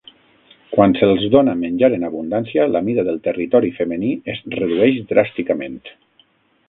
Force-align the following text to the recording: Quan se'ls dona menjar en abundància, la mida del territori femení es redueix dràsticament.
Quan 0.75 0.95
se'ls 0.99 1.25
dona 1.35 1.53
menjar 1.59 1.89
en 1.97 2.07
abundància, 2.07 2.65
la 2.77 2.81
mida 2.87 3.05
del 3.09 3.21
territori 3.29 3.69
femení 3.81 4.11
es 4.37 4.43
redueix 4.59 4.99
dràsticament. 5.13 5.79